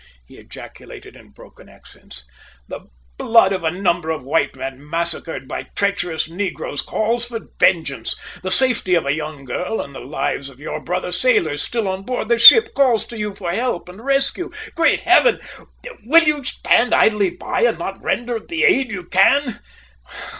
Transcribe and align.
he 0.25 0.35
ejaculated 0.37 1.15
in 1.15 1.29
broken 1.29 1.69
accents. 1.69 2.25
"The 2.67 2.87
blood 3.19 3.53
of 3.53 3.63
a 3.63 3.69
number 3.69 4.09
of 4.09 4.23
white 4.23 4.55
men 4.55 4.89
massacred 4.89 5.47
by 5.47 5.67
treacherous 5.75 6.27
negroes 6.27 6.81
calls 6.81 7.27
for 7.27 7.39
vengeance, 7.59 8.15
the 8.41 8.49
safety 8.49 8.95
of 8.95 9.05
a 9.05 9.13
young 9.13 9.45
girl 9.45 9.79
and 9.79 9.93
the 9.93 9.99
lives 9.99 10.49
of 10.49 10.59
your 10.59 10.79
brother 10.79 11.11
sailors 11.11 11.61
still 11.61 11.87
on 11.87 12.01
board 12.01 12.29
the 12.29 12.39
ship 12.39 12.73
calls 12.75 13.05
to 13.05 13.17
you 13.19 13.35
for 13.35 13.51
help 13.51 13.87
and 13.87 14.03
rescue! 14.03 14.49
Great 14.73 15.01
Heaven! 15.01 15.39
Will 16.03 16.23
you 16.23 16.43
stand 16.45 16.95
idly 16.95 17.29
by 17.29 17.61
and 17.65 17.77
not 17.77 18.01
render 18.01 18.39
the 18.39 18.63
aid 18.63 18.89
you 18.91 19.03
can? 19.03 19.59